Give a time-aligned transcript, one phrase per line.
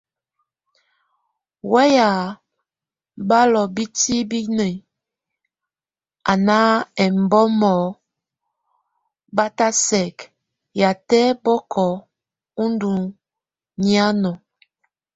[1.71, 2.09] Weya
[3.29, 4.69] balʼ ó bitíbini,
[6.31, 6.59] a nʼ
[7.05, 7.73] émbɔmɔ
[9.35, 10.17] batʼ á sɛk
[10.79, 11.87] yatɛ́ bɔkɔ
[12.61, 12.89] ó ndo
[13.79, 14.31] miaŋo.